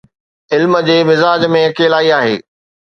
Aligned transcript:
علم 0.53 0.73
جي 0.89 0.97
مزاج 1.11 1.47
۾ 1.59 1.63
اڪيلائي 1.69 2.13
آهي. 2.21 2.39